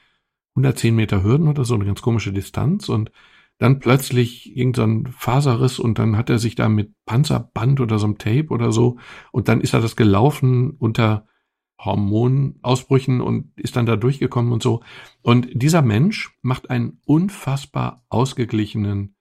[0.56, 3.10] 110 Meter Hürden oder so, eine ganz komische Distanz und
[3.58, 8.06] dann plötzlich irgendein so Faserriss und dann hat er sich da mit Panzerband oder so
[8.06, 8.98] einem Tape oder so
[9.32, 11.26] und dann ist er das gelaufen unter
[11.80, 14.82] Hormonausbrüchen und ist dann da durchgekommen und so.
[15.22, 19.16] Und dieser Mensch macht einen unfassbar ausgeglichenen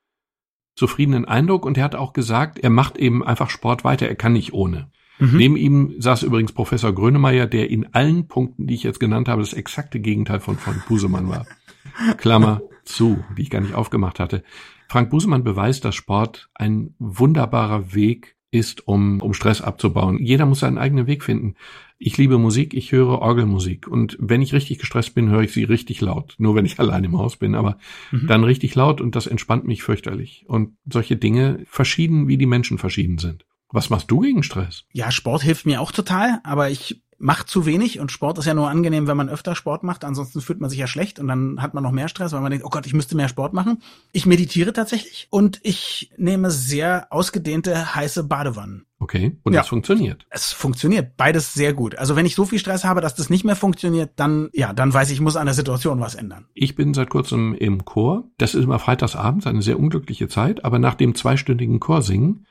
[0.75, 4.33] zufriedenen Eindruck und er hat auch gesagt, er macht eben einfach Sport weiter, er kann
[4.33, 4.89] nicht ohne.
[5.19, 5.37] Mhm.
[5.37, 9.41] Neben ihm saß übrigens Professor Grönemeyer, der in allen Punkten, die ich jetzt genannt habe,
[9.41, 11.45] das exakte Gegenteil von Frank Busemann war.
[12.17, 14.43] Klammer zu, die ich gar nicht aufgemacht hatte.
[14.87, 20.19] Frank Busemann beweist, dass Sport ein wunderbarer Weg ist, um, um Stress abzubauen.
[20.19, 21.55] Jeder muss seinen eigenen Weg finden.
[21.97, 25.63] Ich liebe Musik, ich höre Orgelmusik und wenn ich richtig gestresst bin, höre ich sie
[25.63, 26.35] richtig laut.
[26.37, 27.77] Nur wenn ich allein im Haus bin, aber
[28.11, 28.27] mhm.
[28.27, 30.45] dann richtig laut und das entspannt mich fürchterlich.
[30.47, 33.45] Und solche Dinge verschieden, wie die Menschen verschieden sind.
[33.69, 34.85] Was machst du gegen Stress?
[34.91, 38.53] Ja, Sport hilft mir auch total, aber ich macht zu wenig und Sport ist ja
[38.53, 40.03] nur angenehm, wenn man öfter Sport macht.
[40.03, 42.51] Ansonsten fühlt man sich ja schlecht und dann hat man noch mehr Stress, weil man
[42.51, 43.81] denkt, oh Gott, ich müsste mehr Sport machen.
[44.11, 48.85] Ich meditiere tatsächlich und ich nehme sehr ausgedehnte heiße Badewannen.
[48.99, 49.59] Okay, und ja.
[49.59, 50.25] das funktioniert.
[50.29, 51.95] Es funktioniert beides sehr gut.
[51.97, 54.93] Also wenn ich so viel Stress habe, dass das nicht mehr funktioniert, dann ja, dann
[54.93, 56.45] weiß ich, ich muss an der Situation was ändern.
[56.53, 58.29] Ich bin seit kurzem im Chor.
[58.37, 62.45] Das ist immer freitagsabends, eine sehr unglückliche Zeit, aber nach dem zweistündigen Chorsingen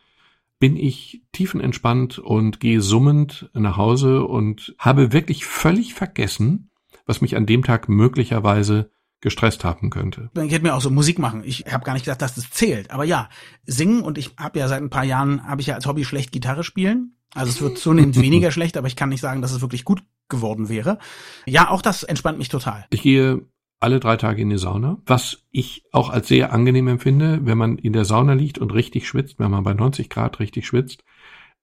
[0.63, 6.71] bin ich tiefenentspannt und gehe summend nach Hause und habe wirklich völlig vergessen,
[7.05, 10.31] was mich an dem Tag möglicherweise gestresst haben könnte.
[10.35, 11.43] Dann geht mir auch so Musik machen.
[11.45, 12.93] Ich habe gar nicht gedacht, dass das zählt.
[12.93, 13.29] Aber ja,
[13.65, 16.31] singen und ich habe ja seit ein paar Jahren, habe ich ja als Hobby schlecht
[16.31, 17.17] Gitarre spielen.
[17.35, 20.05] Also es wird zunehmend weniger schlecht, aber ich kann nicht sagen, dass es wirklich gut
[20.29, 21.01] geworden wäre.
[21.45, 22.87] Ja, auch das entspannt mich total.
[22.91, 23.49] Ich gehe
[23.83, 27.79] alle drei Tage in die Sauna, was ich auch als sehr angenehm empfinde, wenn man
[27.79, 31.05] in der Sauna liegt und richtig schwitzt, wenn man bei 90 Grad richtig schwitzt.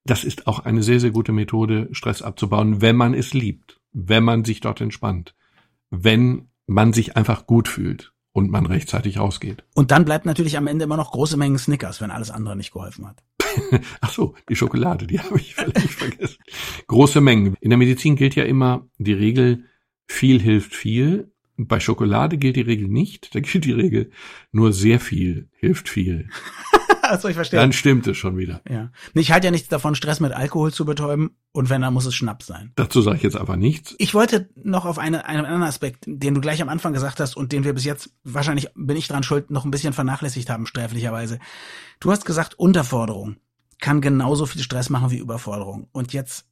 [0.04, 4.24] Das ist auch eine sehr, sehr gute Methode, Stress abzubauen, wenn man es liebt, wenn
[4.24, 5.34] man sich dort entspannt,
[5.90, 9.64] wenn man sich einfach gut fühlt und man rechtzeitig rausgeht.
[9.74, 12.72] Und dann bleibt natürlich am Ende immer noch große Mengen Snickers, wenn alles andere nicht
[12.72, 13.22] geholfen hat.
[14.00, 16.38] Ach so, die Schokolade, die habe ich völlig vergessen.
[16.86, 17.56] Große Mengen.
[17.60, 19.64] In der Medizin gilt ja immer die Regel,
[20.06, 21.32] viel hilft viel
[21.66, 23.34] bei Schokolade gilt die Regel nicht.
[23.34, 24.10] Da gilt die Regel
[24.52, 26.28] nur sehr viel hilft viel.
[27.02, 27.60] also ich verstehe.
[27.60, 28.62] Dann stimmt es schon wieder.
[28.68, 28.90] Ja.
[29.14, 31.36] Ich halte ja nichts davon, Stress mit Alkohol zu betäuben.
[31.52, 32.72] Und wenn, dann muss es Schnaps sein.
[32.76, 33.94] Dazu sage ich jetzt aber nichts.
[33.98, 37.36] Ich wollte noch auf eine, einen anderen Aspekt, den du gleich am Anfang gesagt hast
[37.36, 40.66] und den wir bis jetzt, wahrscheinlich bin ich dran schuld, noch ein bisschen vernachlässigt haben,
[40.66, 41.38] sträflicherweise.
[41.98, 43.36] Du hast gesagt, Unterforderung
[43.80, 45.88] kann genauso viel Stress machen wie Überforderung.
[45.92, 46.46] Und jetzt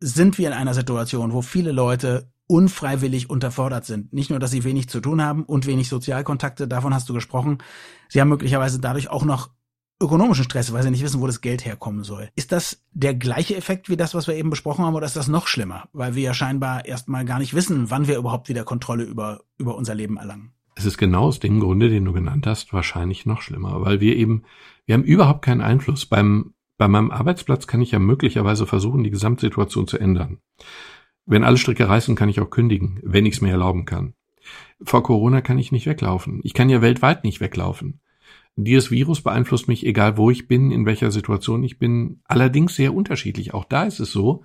[0.00, 4.12] sind wir in einer Situation, wo viele Leute unfreiwillig unterfordert sind.
[4.12, 7.58] Nicht nur, dass sie wenig zu tun haben und wenig Sozialkontakte, davon hast du gesprochen.
[8.10, 9.48] Sie haben möglicherweise dadurch auch noch
[10.02, 12.28] ökonomischen Stress, weil sie nicht wissen, wo das Geld herkommen soll.
[12.34, 15.28] Ist das der gleiche Effekt wie das, was wir eben besprochen haben, oder ist das
[15.28, 15.88] noch schlimmer?
[15.94, 19.74] Weil wir ja scheinbar erstmal gar nicht wissen, wann wir überhaupt wieder Kontrolle über, über
[19.74, 20.52] unser Leben erlangen.
[20.74, 24.14] Es ist genau aus dem Grunde, den du genannt hast, wahrscheinlich noch schlimmer, weil wir
[24.14, 24.42] eben,
[24.84, 26.04] wir haben überhaupt keinen Einfluss.
[26.04, 30.38] Beim, bei meinem Arbeitsplatz kann ich ja möglicherweise versuchen, die Gesamtsituation zu ändern.
[31.26, 34.14] Wenn alle Stricke reißen, kann ich auch kündigen, wenn ich es mir erlauben kann.
[34.82, 36.40] Vor Corona kann ich nicht weglaufen.
[36.42, 38.00] Ich kann ja weltweit nicht weglaufen.
[38.56, 42.94] Dieses Virus beeinflusst mich, egal wo ich bin, in welcher Situation ich bin, allerdings sehr
[42.94, 43.54] unterschiedlich.
[43.54, 44.44] Auch da ist es so,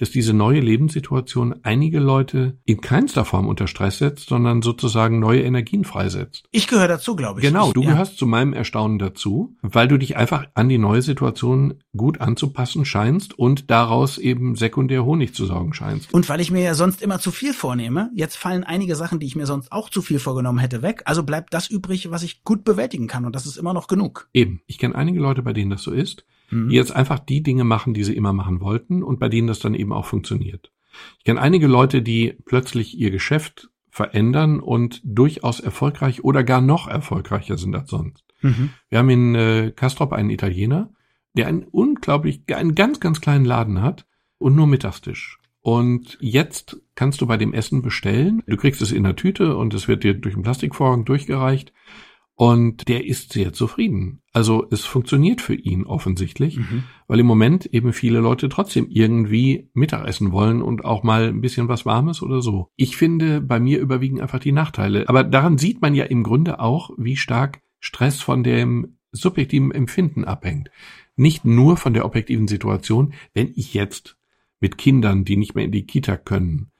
[0.00, 5.42] dass diese neue Lebenssituation einige Leute in keinster Form unter Stress setzt, sondern sozusagen neue
[5.42, 6.44] Energien freisetzt.
[6.50, 7.46] Ich gehöre dazu, glaube ich.
[7.46, 7.90] Genau, du ja.
[7.90, 12.86] gehörst zu meinem Erstaunen dazu, weil du dich einfach an die neue Situation gut anzupassen
[12.86, 16.14] scheinst und daraus eben sekundär Honig zu saugen scheinst.
[16.14, 19.26] Und weil ich mir ja sonst immer zu viel vornehme, jetzt fallen einige Sachen, die
[19.26, 21.02] ich mir sonst auch zu viel vorgenommen hätte, weg.
[21.04, 24.30] Also bleibt das übrig, was ich gut bewältigen kann und das ist immer noch genug.
[24.32, 24.62] Eben.
[24.66, 26.68] Ich kenne einige Leute, bei denen das so ist Mhm.
[26.68, 29.60] die jetzt einfach die Dinge machen, die sie immer machen wollten und bei denen das
[29.60, 30.72] dann eben auch funktioniert.
[31.18, 36.88] Ich kenne einige Leute, die plötzlich ihr Geschäft verändern und durchaus erfolgreich oder gar noch
[36.88, 38.24] erfolgreicher sind als sonst.
[38.42, 38.70] Mhm.
[38.88, 40.92] Wir haben in äh, Kastrop einen Italiener,
[41.34, 44.06] der einen unglaublich, einen ganz, ganz kleinen Laden hat
[44.38, 45.38] und nur Mittagstisch.
[45.62, 48.42] Und jetzt kannst du bei dem Essen bestellen.
[48.46, 51.72] Du kriegst es in der Tüte und es wird dir durch den Plastikvorhang durchgereicht.
[52.40, 54.22] Und der ist sehr zufrieden.
[54.32, 56.84] Also es funktioniert für ihn offensichtlich, Mhm.
[57.06, 61.68] weil im Moment eben viele Leute trotzdem irgendwie Mittagessen wollen und auch mal ein bisschen
[61.68, 62.70] was Warmes oder so.
[62.76, 65.06] Ich finde, bei mir überwiegen einfach die Nachteile.
[65.06, 70.24] Aber daran sieht man ja im Grunde auch, wie stark Stress von dem subjektiven Empfinden
[70.24, 70.70] abhängt.
[71.16, 74.16] Nicht nur von der objektiven Situation, wenn ich jetzt
[74.60, 76.70] mit Kindern, die nicht mehr in die Kita können,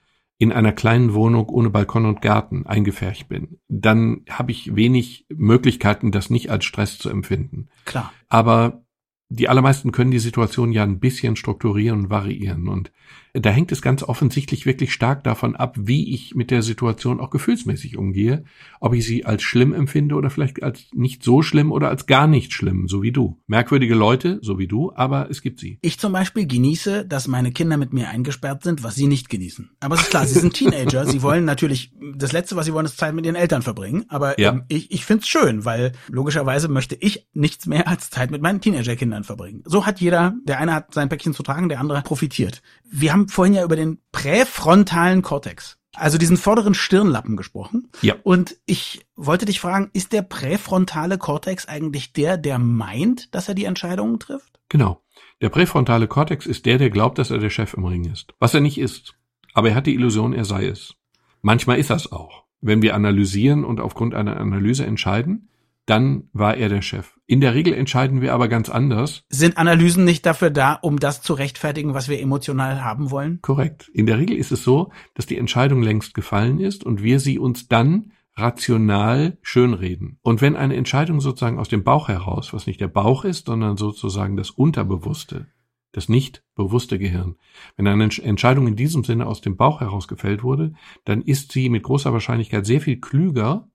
[0.41, 6.13] in einer kleinen Wohnung ohne Balkon und Garten eingefärcht bin, dann habe ich wenig Möglichkeiten,
[6.13, 7.69] das nicht als Stress zu empfinden.
[7.85, 8.11] Klar.
[8.31, 8.83] Aber
[9.29, 12.69] die allermeisten können die Situation ja ein bisschen strukturieren und variieren.
[12.69, 12.91] Und
[13.33, 17.31] da hängt es ganz offensichtlich wirklich stark davon ab, wie ich mit der Situation auch
[17.31, 18.45] gefühlsmäßig umgehe,
[18.81, 22.27] ob ich sie als schlimm empfinde oder vielleicht als nicht so schlimm oder als gar
[22.27, 23.41] nicht schlimm, so wie du.
[23.47, 25.79] Merkwürdige Leute, so wie du, aber es gibt sie.
[25.83, 29.71] Ich zum Beispiel genieße, dass meine Kinder mit mir eingesperrt sind, was sie nicht genießen.
[29.81, 32.87] Aber es ist klar, sie sind Teenager, sie wollen natürlich, das Letzte, was sie wollen,
[32.87, 34.05] ist Zeit mit ihren Eltern verbringen.
[34.09, 34.53] Aber Ja.
[34.53, 38.61] ähm, ich, ich find's schön, weil logischerweise möchte ich nichts mehr als Zeit mit meinen
[38.61, 39.63] Teenagerkindern verbringen.
[39.65, 42.63] So hat jeder, der eine hat sein Päckchen zu tragen, der andere profitiert.
[42.91, 47.91] Wir haben vorhin ja über den präfrontalen Kortex, also diesen vorderen Stirnlappen gesprochen.
[48.03, 48.15] Ja.
[48.23, 53.55] Und ich wollte dich fragen, ist der präfrontale Kortex eigentlich der, der meint, dass er
[53.55, 54.61] die Entscheidungen trifft?
[54.69, 55.03] Genau.
[55.41, 58.35] Der präfrontale Kortex ist der, der glaubt, dass er der Chef im Ring ist.
[58.39, 59.15] Was er nicht ist.
[59.55, 60.95] Aber er hat die Illusion, er sei es.
[61.43, 62.45] Manchmal ist das auch.
[62.61, 65.50] Wenn wir analysieren und aufgrund einer Analyse entscheiden,
[65.91, 67.19] dann war er der Chef.
[67.27, 69.25] In der Regel entscheiden wir aber ganz anders.
[69.29, 73.41] Sind Analysen nicht dafür da, um das zu rechtfertigen, was wir emotional haben wollen?
[73.43, 73.91] Korrekt.
[73.93, 77.39] In der Regel ist es so, dass die Entscheidung längst gefallen ist und wir sie
[77.39, 80.19] uns dann rational schönreden.
[80.23, 83.77] Und wenn eine Entscheidung sozusagen aus dem Bauch heraus, was nicht der Bauch ist, sondern
[83.77, 85.49] sozusagen das Unterbewusste,
[85.93, 87.35] das nicht bewusste Gehirn,
[87.77, 90.73] wenn eine Entsch- Entscheidung in diesem Sinne aus dem Bauch heraus gefällt wurde,
[91.05, 93.69] dann ist sie mit großer Wahrscheinlichkeit sehr viel klüger,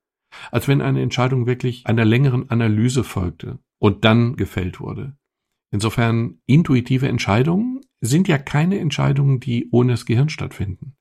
[0.52, 5.16] als wenn eine Entscheidung wirklich einer längeren Analyse folgte und dann gefällt wurde.
[5.72, 10.96] Insofern intuitive Entscheidungen sind ja keine Entscheidungen, die ohne das Gehirn stattfinden.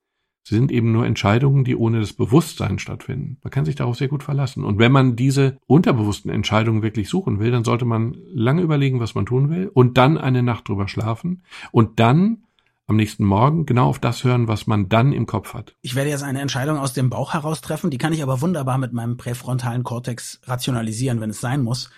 [0.46, 3.38] Sie sind eben nur Entscheidungen, die ohne das Bewusstsein stattfinden.
[3.42, 4.62] Man kann sich darauf sehr gut verlassen.
[4.64, 9.14] Und wenn man diese unterbewussten Entscheidungen wirklich suchen will, dann sollte man lange überlegen, was
[9.14, 12.43] man tun will und dann eine Nacht drüber schlafen und dann
[12.87, 15.77] am nächsten Morgen genau auf das hören, was man dann im Kopf hat.
[15.81, 18.79] Ich werde jetzt eine Entscheidung aus dem Bauch heraus treffen, die kann ich aber wunderbar
[18.79, 21.90] mit meinem präfrontalen Kortex rationalisieren, wenn es sein muss.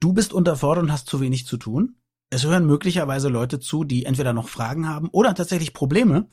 [0.00, 1.96] Du bist unterfordert und hast zu wenig zu tun.
[2.30, 6.28] Es hören möglicherweise Leute zu, die entweder noch Fragen haben oder tatsächlich Probleme.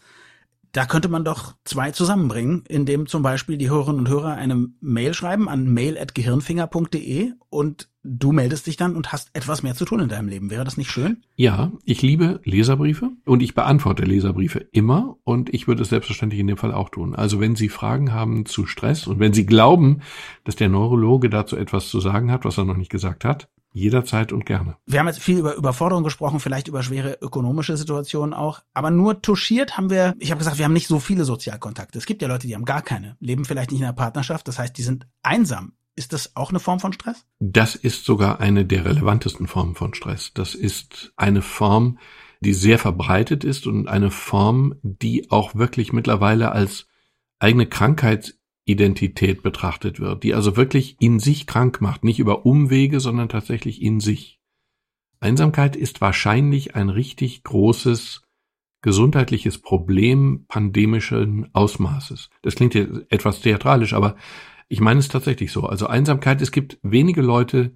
[0.76, 5.14] Da könnte man doch zwei zusammenbringen, indem zum Beispiel die Hörerinnen und Hörer eine Mail
[5.14, 10.10] schreiben an mail.gehirnfinger.de und du meldest dich dann und hast etwas mehr zu tun in
[10.10, 10.52] deinem Leben.
[10.52, 11.24] Wäre das nicht schön?
[11.38, 16.48] Ja, ich liebe Leserbriefe und ich beantworte Leserbriefe immer und ich würde es selbstverständlich in
[16.48, 17.16] dem Fall auch tun.
[17.16, 20.02] Also wenn Sie Fragen haben zu Stress und wenn Sie glauben,
[20.44, 24.32] dass der Neurologe dazu etwas zu sagen hat, was er noch nicht gesagt hat, jederzeit
[24.32, 24.78] und gerne.
[24.86, 29.22] Wir haben jetzt viel über Überforderung gesprochen, vielleicht über schwere ökonomische Situationen auch, aber nur
[29.22, 31.98] touchiert haben wir, ich habe gesagt, wir haben nicht so viele Sozialkontakte.
[31.98, 34.58] Es gibt ja Leute, die haben gar keine, leben vielleicht nicht in einer Partnerschaft, das
[34.58, 35.74] heißt, die sind einsam.
[35.98, 37.26] Ist das auch eine Form von Stress?
[37.40, 40.32] Das ist sogar eine der relevantesten Formen von Stress.
[40.34, 42.00] Das ist eine Form,
[42.42, 46.88] die sehr verbreitet ist und eine Form, die auch wirklich mittlerweile als
[47.40, 47.68] eigene
[48.66, 53.82] Krankheitsidentität betrachtet wird, die also wirklich in sich krank macht, nicht über Umwege, sondern tatsächlich
[53.82, 54.40] in sich.
[55.20, 58.24] Einsamkeit ist wahrscheinlich ein richtig großes
[58.82, 62.30] gesundheitliches Problem pandemischen Ausmaßes.
[62.44, 64.16] Das klingt jetzt etwas theatralisch, aber
[64.68, 65.64] ich meine es tatsächlich so.
[65.64, 67.74] Also Einsamkeit, es gibt wenige Leute,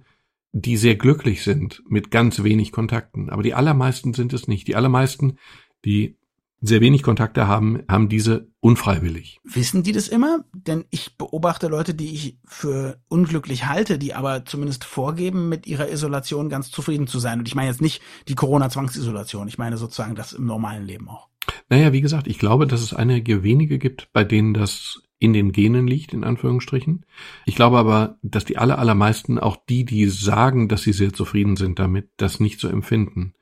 [0.52, 3.30] die sehr glücklich sind mit ganz wenig Kontakten.
[3.30, 4.68] Aber die allermeisten sind es nicht.
[4.68, 5.38] Die allermeisten,
[5.84, 6.16] die
[6.60, 9.40] sehr wenig Kontakte haben, haben diese unfreiwillig.
[9.44, 10.44] Wissen die das immer?
[10.52, 15.90] Denn ich beobachte Leute, die ich für unglücklich halte, die aber zumindest vorgeben, mit ihrer
[15.90, 17.38] Isolation ganz zufrieden zu sein.
[17.38, 21.28] Und ich meine jetzt nicht die Corona-Zwangsisolation, ich meine sozusagen das im normalen Leben auch.
[21.70, 25.52] Naja, wie gesagt, ich glaube, dass es einige wenige gibt, bei denen das in den
[25.52, 27.04] Genen liegt, in Anführungsstrichen.
[27.44, 31.56] Ich glaube aber, dass die aller, allermeisten, auch die, die sagen, dass sie sehr zufrieden
[31.56, 33.34] sind damit, das nicht so empfinden.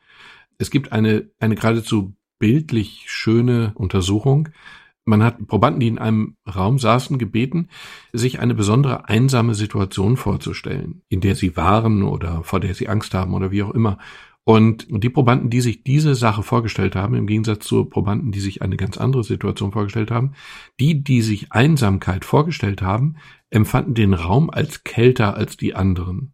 [0.58, 4.48] Es gibt eine, eine geradezu bildlich schöne Untersuchung.
[5.04, 7.68] Man hat Probanden, die in einem Raum saßen, gebeten,
[8.12, 13.14] sich eine besondere einsame Situation vorzustellen, in der sie waren oder vor der sie Angst
[13.14, 13.98] haben oder wie auch immer.
[14.44, 18.62] Und die Probanden, die sich diese Sache vorgestellt haben, im Gegensatz zu Probanden, die sich
[18.62, 20.32] eine ganz andere Situation vorgestellt haben,
[20.80, 23.16] die, die sich Einsamkeit vorgestellt haben,
[23.50, 26.32] empfanden den Raum als kälter als die anderen.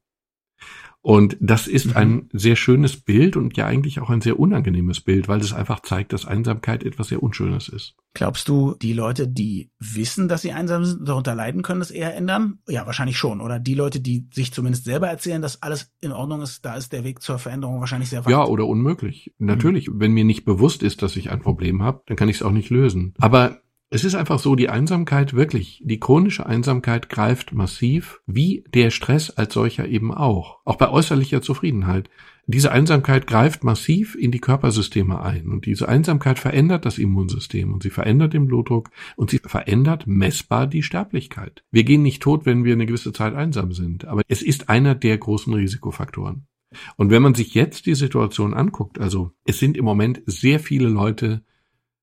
[1.04, 1.96] Und das ist mhm.
[1.96, 5.80] ein sehr schönes Bild und ja eigentlich auch ein sehr unangenehmes Bild, weil es einfach
[5.80, 7.94] zeigt, dass Einsamkeit etwas sehr Unschönes ist.
[8.14, 12.16] Glaubst du, die Leute, die wissen, dass sie einsam sind, darunter leiden können, das eher
[12.16, 12.60] ändern?
[12.66, 13.42] Ja, wahrscheinlich schon.
[13.42, 16.94] Oder die Leute, die sich zumindest selber erzählen, dass alles in Ordnung ist, da ist
[16.94, 18.30] der Weg zur Veränderung wahrscheinlich sehr weit.
[18.32, 19.34] Ja, oder unmöglich.
[19.36, 20.00] Natürlich, mhm.
[20.00, 22.50] wenn mir nicht bewusst ist, dass ich ein Problem habe, dann kann ich es auch
[22.50, 23.12] nicht lösen.
[23.18, 23.58] Aber
[23.94, 29.30] es ist einfach so, die Einsamkeit wirklich, die chronische Einsamkeit greift massiv, wie der Stress
[29.30, 30.58] als solcher eben auch.
[30.64, 32.10] Auch bei äußerlicher Zufriedenheit.
[32.48, 37.84] Diese Einsamkeit greift massiv in die Körpersysteme ein und diese Einsamkeit verändert das Immunsystem und
[37.84, 41.62] sie verändert den Blutdruck und sie verändert messbar die Sterblichkeit.
[41.70, 44.96] Wir gehen nicht tot, wenn wir eine gewisse Zeit einsam sind, aber es ist einer
[44.96, 46.48] der großen Risikofaktoren.
[46.96, 50.88] Und wenn man sich jetzt die Situation anguckt, also es sind im Moment sehr viele
[50.88, 51.44] Leute,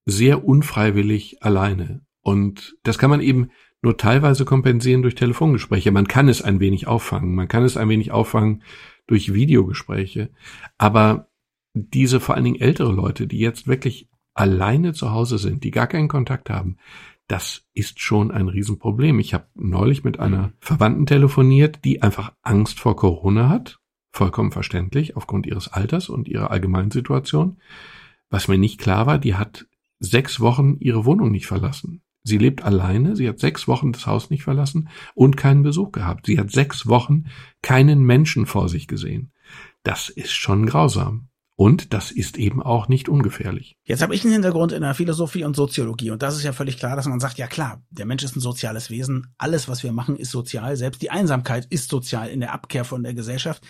[0.04, 2.02] sehr unfreiwillig alleine.
[2.20, 3.50] Und das kann man eben
[3.82, 5.90] nur teilweise kompensieren durch Telefongespräche.
[5.90, 7.34] Man kann es ein wenig auffangen.
[7.34, 8.62] Man kann es ein wenig auffangen
[9.06, 10.30] durch Videogespräche.
[10.78, 11.28] Aber
[11.74, 15.88] diese vor allen Dingen ältere Leute, die jetzt wirklich alleine zu Hause sind, die gar
[15.88, 16.76] keinen Kontakt haben,
[17.26, 19.18] das ist schon ein Riesenproblem.
[19.18, 23.80] Ich habe neulich mit einer Verwandten telefoniert, die einfach Angst vor Corona hat.
[24.12, 27.58] Vollkommen verständlich, aufgrund ihres Alters und ihrer allgemeinen Situation.
[28.28, 29.66] Was mir nicht klar war, die hat
[30.02, 32.02] sechs Wochen ihre Wohnung nicht verlassen.
[32.24, 36.26] Sie lebt alleine, sie hat sechs Wochen das Haus nicht verlassen und keinen Besuch gehabt.
[36.26, 37.24] Sie hat sechs Wochen
[37.62, 39.32] keinen Menschen vor sich gesehen.
[39.82, 41.28] Das ist schon grausam.
[41.54, 43.76] Und das ist eben auch nicht ungefährlich.
[43.84, 46.10] Jetzt habe ich einen Hintergrund in der Philosophie und Soziologie.
[46.10, 48.40] Und das ist ja völlig klar, dass man sagt, ja klar, der Mensch ist ein
[48.40, 49.34] soziales Wesen.
[49.36, 50.76] Alles, was wir machen, ist sozial.
[50.76, 53.62] Selbst die Einsamkeit ist sozial in der Abkehr von der Gesellschaft.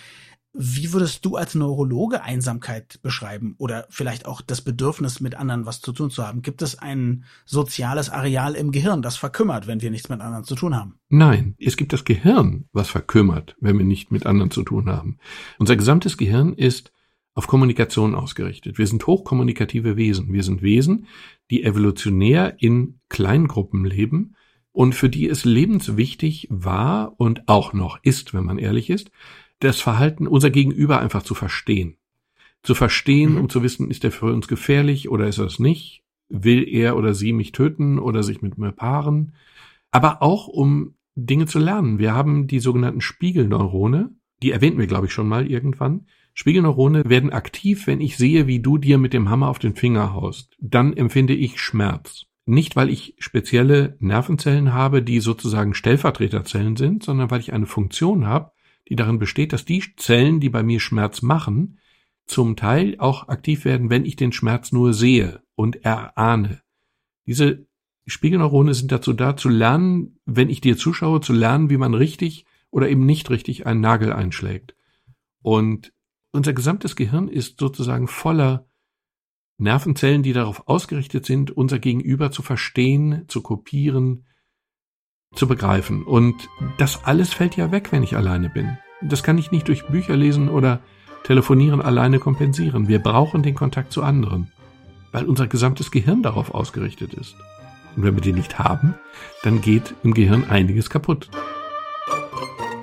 [0.54, 5.80] Wie würdest du als Neurologe Einsamkeit beschreiben oder vielleicht auch das Bedürfnis, mit anderen was
[5.80, 6.42] zu tun zu haben?
[6.42, 10.54] Gibt es ein soziales Areal im Gehirn, das verkümmert, wenn wir nichts mit anderen zu
[10.54, 10.98] tun haben?
[11.08, 15.16] Nein, es gibt das Gehirn, was verkümmert, wenn wir nicht mit anderen zu tun haben.
[15.58, 16.92] Unser gesamtes Gehirn ist
[17.34, 18.76] auf Kommunikation ausgerichtet.
[18.76, 20.34] Wir sind hochkommunikative Wesen.
[20.34, 21.06] Wir sind Wesen,
[21.50, 24.36] die evolutionär in Kleingruppen leben
[24.70, 29.10] und für die es lebenswichtig war und auch noch ist, wenn man ehrlich ist,
[29.64, 31.96] das Verhalten unser Gegenüber einfach zu verstehen.
[32.62, 33.38] Zu verstehen, mhm.
[33.38, 36.02] um zu wissen, ist er für uns gefährlich oder ist er es nicht?
[36.28, 39.34] Will er oder sie mich töten oder sich mit mir paaren?
[39.90, 41.98] Aber auch um Dinge zu lernen.
[41.98, 44.10] Wir haben die sogenannten Spiegelneurone,
[44.42, 46.06] die erwähnten wir, glaube ich, schon mal irgendwann.
[46.34, 50.14] Spiegelneurone werden aktiv, wenn ich sehe, wie du dir mit dem Hammer auf den Finger
[50.14, 50.56] haust.
[50.58, 52.24] Dann empfinde ich Schmerz.
[52.46, 58.26] Nicht, weil ich spezielle Nervenzellen habe, die sozusagen Stellvertreterzellen sind, sondern weil ich eine Funktion
[58.26, 58.52] habe,
[58.92, 61.78] die darin besteht, dass die Zellen, die bei mir Schmerz machen,
[62.26, 66.60] zum Teil auch aktiv werden, wenn ich den Schmerz nur sehe und erahne.
[67.24, 67.66] Diese
[68.06, 72.44] Spiegelneurone sind dazu da, zu lernen, wenn ich dir zuschaue, zu lernen, wie man richtig
[72.70, 74.76] oder eben nicht richtig einen Nagel einschlägt.
[75.40, 75.94] Und
[76.30, 78.66] unser gesamtes Gehirn ist sozusagen voller
[79.56, 84.26] Nervenzellen, die darauf ausgerichtet sind, unser Gegenüber zu verstehen, zu kopieren,
[85.34, 86.02] zu begreifen.
[86.02, 88.76] Und das alles fällt ja weg, wenn ich alleine bin.
[89.02, 90.80] Das kann ich nicht durch Bücher lesen oder
[91.24, 92.88] telefonieren alleine kompensieren.
[92.88, 94.50] Wir brauchen den Kontakt zu anderen,
[95.12, 97.36] weil unser gesamtes Gehirn darauf ausgerichtet ist.
[97.96, 98.94] Und wenn wir den nicht haben,
[99.42, 101.28] dann geht im Gehirn einiges kaputt.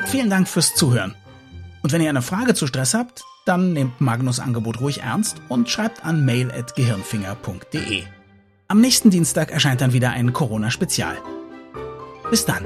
[0.05, 1.15] Vielen Dank fürs Zuhören.
[1.81, 5.69] Und wenn ihr eine Frage zu Stress habt, dann nehmt Magnus Angebot ruhig ernst und
[5.69, 8.03] schreibt an mail.gehirnfinger.de.
[8.67, 11.17] Am nächsten Dienstag erscheint dann wieder ein Corona-Spezial.
[12.29, 12.63] Bis dann.